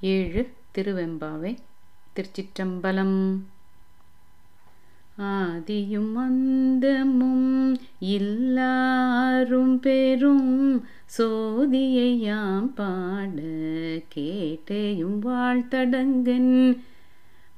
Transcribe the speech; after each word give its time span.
ஏழு 0.00 0.48
திருவெம்பாவை 0.74 1.56
திருச்சிற்றம்பலம். 2.14 3.36
ஆதியும் 5.18 6.12
அந்தமும் 6.14 7.78
இல்லாரும் 8.00 9.74
பெரும் 9.76 10.84
சோதியையாம் 11.18 12.70
பாட 12.74 13.40
கேட்டேயும் 14.14 15.18
வாழ்த்தடங்கன். 15.22 16.78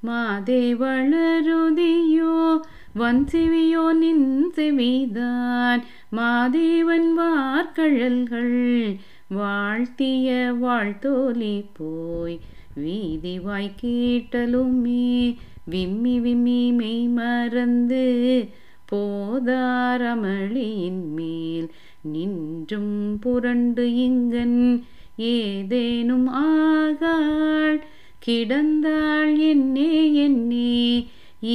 மாதே 0.00 0.74
வளருதியோ 0.74 2.58
வன் 2.94 3.24
செவியோ 3.24 3.92
நின் 3.92 4.52
செவிதான் 4.56 5.82
மாதேவன் 6.12 7.12
வார்கழல்கள் 7.12 8.98
வாழ்த்திய 9.34 10.56
வாழ்த்தோலி 10.60 11.64
போய் 11.72 12.40
வீதி 12.74 13.38
வாய் 13.38 13.74
கேட்டலுமே 13.80 15.36
விம்மி 15.64 16.20
விம்மி 16.20 16.72
மெய் 16.72 17.08
மறந்து 17.08 18.48
போதாரமளியின் 18.92 21.14
மேல் 21.14 21.68
நின்றும் 22.12 23.20
புரண்டு 23.20 24.04
இங்கன் 24.04 24.84
ஏதேனும் 25.30 26.28
ஆகாள் 26.42 27.80
கிடந்தாள் 28.26 29.44
என்னே 29.44 30.24
என்னே 30.24 31.04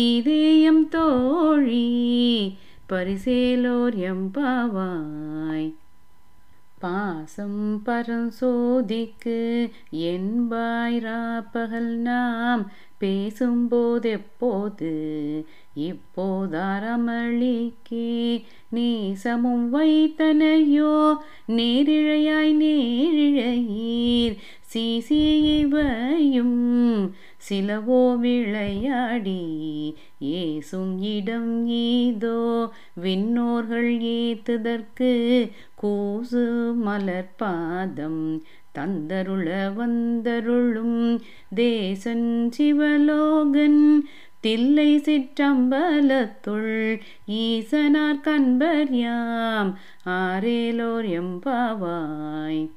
இதயம் 0.04 0.90
தோழி 0.90 1.85
பரிசேலோர் 2.90 3.96
எம்பாவாய் 4.09 5.73
பாசம் 6.80 7.62
பரஞ்சோதிக்கு 7.86 9.38
என்பாய் 10.08 10.99
ராப்பகல் 10.99 11.94
நாம் 12.02 12.63
பேசும்போதெப்போது? 13.02 14.94
இப்போதாரமளிக்கே 15.76 18.44
நேசமும் 18.76 19.74
வைத்தனையோ? 19.74 21.13
நேரிழையாய் 21.48 22.54
நேரிழையீர் 22.54 24.38
சீசியவையும் 24.74 26.55
சிலவோ 27.49 28.18
விளையாடி 28.18 29.96
ஏசும் 30.21 30.99
இடம் 30.99 31.68
ஏதோ? 31.68 32.71
விண்ணோர்கள் 33.02 34.02
ஏத்துதற்கு 34.02 35.52
கூசு 35.84 36.76
மலர்பாதம் 36.86 38.41
தந்தருள 38.78 39.74
வந்தருளும் 39.74 41.22
தேசன் 41.56 42.52
சிவலோகன் 42.58 44.02
தில்லை 44.40 44.98
சிற்றம்பலத்துள் 44.98 47.02
ஈசனார் 47.28 48.22
கண்பர் 48.22 48.92
யாம் 48.92 49.78
ஆரேலோர் 50.05 51.22
எம்பாவாய். 51.22 52.70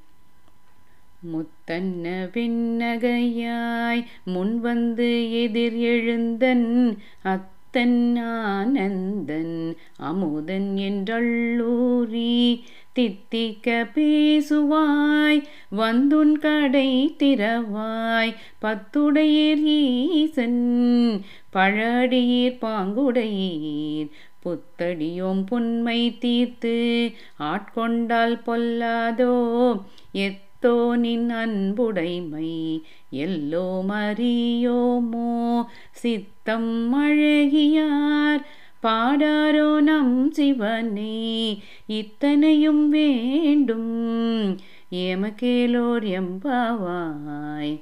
முத்தன்ன 1.33 2.31
விண்ணகையாய் 2.35 4.05
முன்வந்து 4.27 5.43
எதிர் 5.43 5.77
எழுந்தன் 5.77 6.97
அத்தன் 7.25 8.23
ஆனந்தன் 8.23 9.77
அமுதன் 9.97 10.77
என்றள்ளூரி. 10.77 12.63
தித்திக்க 12.97 13.67
பேசுவாய் 13.95 15.41
வந்துன் 15.77 16.35
கடை 16.39 16.89
திறவாய் 17.19 18.33
பத்துடையீர் 18.63 19.65
ஈசன் 20.15 20.61
பழடியீர் 21.53 22.59
பாங்குடையீர் 22.61 24.11
புத்தடியோம் 24.45 25.43
புன்மை 25.45 26.01
தீர்த்து 26.19 26.77
ஆட்கொண்டால் 27.47 28.39
பொல்லாதோ 28.47 29.35
எத்தோ 30.21 30.77
நின் 30.97 31.29
அன்புடைமை 31.39 32.53
எல்லோ 33.21 33.67
மறியோமோ 33.91 35.29
சித்தம் 35.95 36.73
அழகியார் 37.01 38.43
பாடாரோ 38.83 39.81
நம் 39.81 40.33
சிவனே 40.33 41.63
இத்தனையும் 41.87 42.89
வேண்டும். 42.89 44.59
ஏமக்கேலோர் 44.91 46.05
எம்பாவாய். 46.05 47.81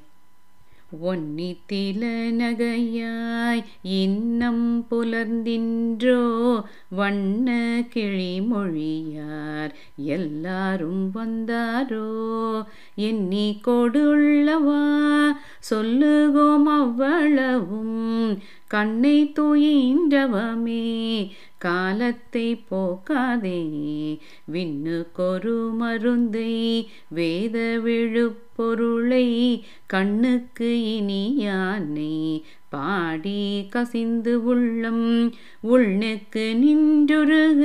ஒன்னித்தில 0.93 2.03
நகையாய் 2.31 3.65
இன்னம் 3.82 4.87
புலர்ந்தின்றோ 4.91 6.60
வண்ண 6.88 7.82
கிழிமொழியார் 7.94 9.75
எல்லாரும் 9.97 11.10
வந்தாரோ? 11.15 12.65
எண்ணி 12.94 13.60
கொடுள்ளவா? 13.66 14.82
சொல்லுகோம் 15.71 16.81
அவ்வளவும் 16.81 18.43
கண்ணை 18.69 19.32
தூயின்றவமே 19.34 21.31
காலத்தை 21.59 22.60
போக்காதே 22.71 23.62
விண்ணு 24.53 25.06
கொரு 25.16 25.71
மருந்தை 25.72 26.88
வேத 27.09 27.81
விழுப்பு 27.84 28.47
பொருளை 28.59 29.27
கண்ணுக்கு 29.87 30.69
இனியானை 30.97 32.43
பாடி 32.69 33.67
கசிந்து 33.71 34.45
உள்ளம் 34.45 35.35
உள்நெக்கு 35.63 36.45
நின்றுருக. 36.65 37.63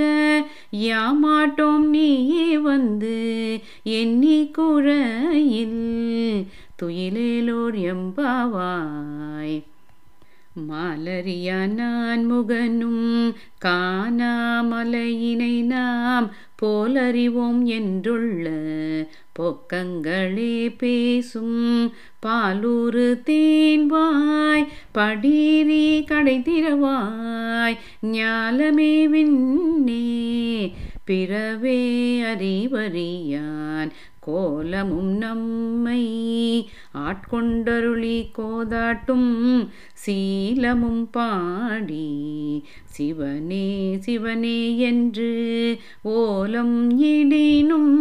யாமாட்டோம் 0.71 1.85
நீயே 1.89 2.57
வந்து 2.57 3.17
எண்ணி 3.83 4.51
குறையில் 4.51 5.81
துயிலேலோர் 6.83 7.79
எம்பாவாய். 7.91 9.57
மாலரியா 10.69 11.59
நான் 11.67 12.25
முகனும் 12.25 13.35
காணாமலையினை 13.65 15.55
நாம் 15.63 16.27
போலறிவோம் 16.63 17.61
என்றுள்ள 17.77 18.47
பொக்கங்களே 19.37 20.55
பேசும் 20.77 21.59
பாலூறு 22.25 23.05
தேன்வாய் 23.25 24.65
படீரி 24.93 25.87
கடை 26.05 26.37
திறவாய் 26.39 27.77
ஞாலமே 28.11 28.93
விண்ணே 29.07 30.05
பிறவே 31.05 31.81
அறிவறியான் 32.31 33.91
கோலமும் 34.25 35.17
நம்மை 35.17 36.03
ஆட்கொண்டருளி 36.97 38.17
கோதாட்டும் 38.37 39.67
சீலமும் 40.05 41.07
பாடி. 41.11 42.11
சிவனே 42.83 43.97
சிவனே 43.99 44.77
என்று 44.77 45.31
ஓலம் 46.01 47.01
இடினும் 47.01 47.93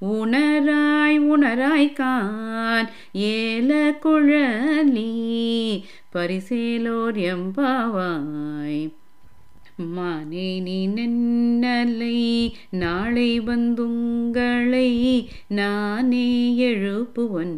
உணராய் 0.00 1.18
உணராய் 1.32 1.92
கான் 1.92 2.90
ஏல 3.14 3.72
குழலி 4.04 5.12
பரிசேலோர் 6.12 7.16
எம்பாவாய். 7.16 8.82
மானே 9.96 10.60
நீ 10.60 10.88
நன்னலை 10.88 12.31
நாளை 12.70 13.40
வந்துங்களை 13.40 14.90
நானே 15.48 16.54
எழுப்புவன் 16.58 17.56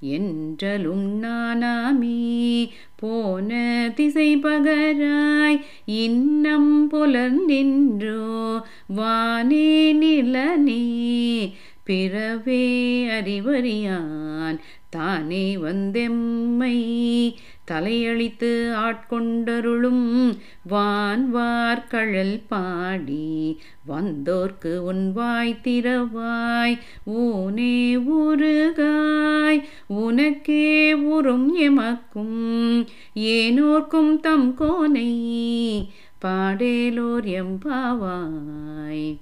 என்றலும் 0.00 1.22
நானாமே. 1.22 2.68
போன 2.96 3.50
திசை 3.94 4.36
பகராய் 4.36 5.60
இன்னம் 5.84 6.90
புலர்ந்தின்றோ 6.90 8.60
வானே 8.96 9.92
நிலனே 9.92 10.84
பிறவே 11.84 12.64
அறிவறியான் 13.06 14.58
தானே 14.90 15.56
வந்தெம்மை. 15.56 16.94
தலையழித்து 17.70 18.74
ஆட்கொண்டருளும் 18.74 20.38
வான்வார் 20.70 21.88
கழல் 21.88 22.40
பாடி 22.48 23.60
வந்தோர்க்கு 23.88 24.82
உன்வாய் 24.92 25.58
திறவாய். 25.64 26.78
ஊனே 27.06 27.96
உருகாய் 27.96 29.62
உனக்கே 29.86 30.92
உறும் 30.92 31.58
எமக்கும். 31.58 32.86
ஏனோர்க்கும் 33.14 34.20
தம் 34.20 34.54
கோனை 34.54 35.34
பாடேலோர் 36.22 37.24
எம்பாவாய் 37.24 39.16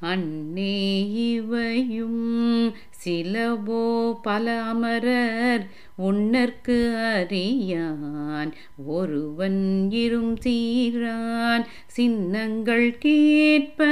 அன்னே 0.00 1.12
இவையும் 1.32 2.74
சிலவோ 3.04 4.20
பல 4.22 4.60
அமரர் 4.60 5.68
உன்னற்கு 5.96 6.96
அறியான். 6.96 8.52
ஒருவன் 8.86 9.90
இரும் 9.90 10.36
சீரான் 10.36 11.66
சின்னங்கள் 11.86 12.98
கேட்ப 12.98 13.86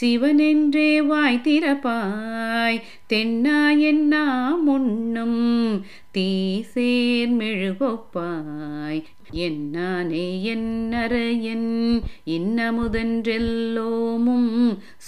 சிவனென்றே 0.00 1.06
வாய் 1.06 1.40
திறப்பாய். 1.44 2.80
தென்னா 3.08 3.78
என்னா 3.78 4.54
தீசேர் 6.18 7.38
மெழுகொப்பாய். 7.38 9.02
என்னானே 9.30 10.54
என்னறையன் 10.54 12.02
இன்னமுதன்றெல்லோமும் 12.26 14.55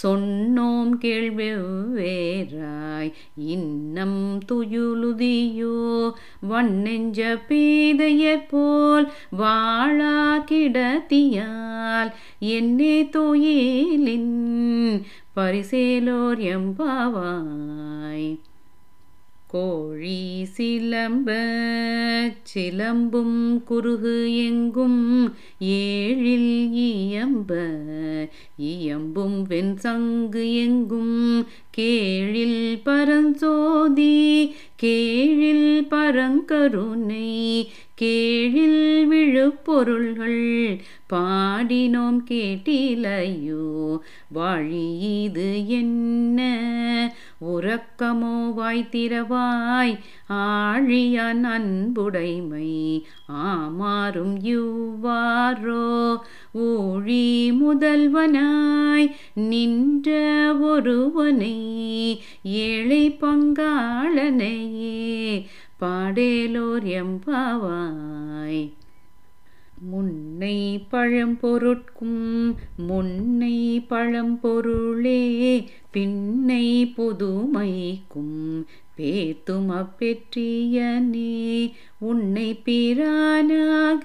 சொன்னோம் 0.03 0.93
கேள்வெவ்வேறாய் 1.00 3.12
இன்னம் 3.37 4.38
துயுலுதியோ 4.53 6.12
வண்ணெஞ்ச 6.41 7.38
பேதையர் 7.49 8.47
போல் 8.50 9.12
வாழா 9.31 10.44
கிடத்தியால். 10.50 12.12
என்னே 12.38 13.09
தோயிலின் 13.09 15.03
பரிசேலோர் 15.37 16.38
எம்பாவாய். 16.38 18.38
கோழி 19.48 20.46
சிலம்ப 20.56 21.28
சிலம்பும் 22.42 23.64
குறுகு 23.64 24.34
எங்கும் 24.34 25.32
ஏழில் 25.60 26.72
இயம்ப 26.72 27.52
இயம்பும் 28.56 29.42
வெண் 29.42 29.76
சங்கு 29.76 30.54
எங்கும் 30.54 31.46
கேழில் 31.76 32.82
பரஞ்சோதி 32.82 34.14
கேழில் 34.82 35.86
பரங்கருணை 35.90 37.30
கேழில் 37.94 39.06
விழுப்பொருள்கள் 39.06 40.44
பாடினோம் 41.12 42.20
கேட்டிலையோ 42.30 43.64
வாழி 44.28 44.98
இது 45.14 45.68
என்ன? 45.68 46.57
உறக்கமோ 47.40 48.55
வாய்த்திரவாய் 48.55 48.90
திறவாய் 48.90 49.99
ஆழியான் 50.29 51.43
அன்புடைமை 51.43 53.02
ஆமாறும் 53.26 54.43
இவ்வாறோ 54.43 56.20
ஊழி 56.52 57.52
முதல்வனாய் 57.61 59.14
நின்ற 59.35 60.17
ஒருவனை 60.61 61.56
ஏழை 62.43 63.11
பங்காளனையே 63.11 65.46
பாடேலோர் 65.81 66.84
எம்பாவாய். 66.84 68.77
முன்னை 69.80 70.86
பழம்பொருட்கும் 70.90 72.56
முன்னை 72.76 73.86
பழம்பொருளே 73.88 75.64
பின்னை 75.90 76.94
புதுமைக்கும். 76.96 78.66
பேத்தும் 78.98 79.70
அப்பெற்றியனே 79.70 81.70
உன்னை 81.98 82.60
பிரானாக 82.64 84.04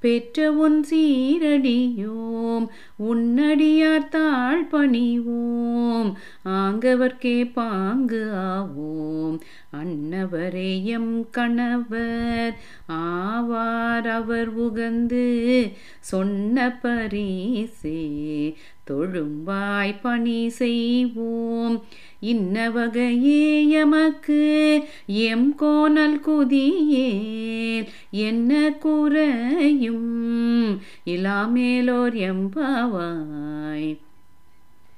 பெற்ற 0.00 0.52
உன் 0.52 0.84
சீரடியோம் 0.90 2.66
உன்னடியார் 3.08 4.08
தாழ் 4.08 4.66
பணிவோம் 4.72 6.16
ஆங்கவர்க்கே 6.44 7.52
பாங்கு 7.52 8.34
ஆவோம். 8.34 9.40
அன்னவரே 9.72 10.82
எம் 10.82 11.30
கணவர் 11.30 12.54
ஆவார் 12.88 14.08
அவர் 14.08 14.60
உகந்து 14.60 15.76
சொன்ன 16.00 16.78
பரிசே 16.82 18.54
தொழும்பாய் 18.90 19.94
பணி 20.02 20.48
செய்வோம். 20.48 21.82
இன்ன 22.20 22.70
வகையே 22.70 23.68
எமக்கு 23.68 24.42
எம் 25.06 25.54
கோணல் 25.54 26.20
குதியேல் 26.20 27.86
என்ன 28.10 28.72
குறையும் 28.80 30.06
இலாமேலோர் 31.04 32.16
எம்பாவாய். 32.32 33.96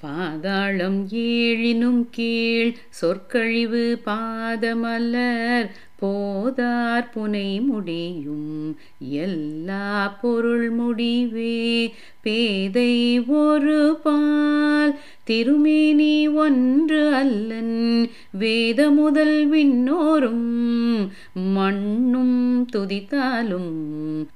பாதாளம் 0.01 1.09
ஏழினும் 1.09 2.07
கீழ் 2.11 2.75
சொற்கழிவு 2.89 4.01
பாதமலர் 4.05 5.71
போதார் 6.03 7.11
புனை 7.15 7.61
முடியும். 7.61 8.79
எல்லா 8.99 10.19
பொருள் 10.23 10.71
முடிவே 10.71 11.95
பேதை 12.23 13.21
ஒரு 13.21 13.99
பால். 14.03 14.99
திருமேனி 15.25 16.29
ஒன்று 16.29 17.15
அல்லன் 17.15 18.11
வேத 18.33 18.91
முதல் 18.91 19.51
விண்ணோரும். 19.53 21.09
மண்ணும் 21.35 22.67
துதித்தாலும் 22.77 24.27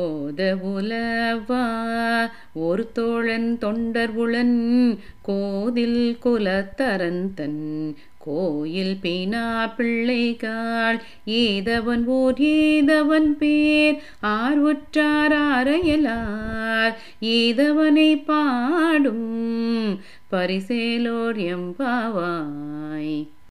ஓத 0.00 0.40
உலவா 0.66 1.64
ஒரு 2.60 2.84
தோழன் 2.92 3.50
தொண்டர் 3.58 4.14
உளன் 4.16 4.58
கோதில் 5.22 6.02
குலத்தரந்தன் 6.20 7.62
கோயில் 8.18 8.96
பீனா 9.02 9.44
பிள்ளைகாள் 9.76 10.98
ஏதவன் 11.40 12.04
ஓர் 12.10 12.40
ஏதவன் 12.52 13.30
பேர் 13.34 13.98
ஆர் 14.30 14.62
உற்றார் 14.62 15.36
ஆரையலார் 15.48 16.94
ஏதவனை 17.34 18.10
பாடும் 18.24 19.28
பரிசேலோர் 20.30 21.40
எம்பாவாய் 21.48 23.16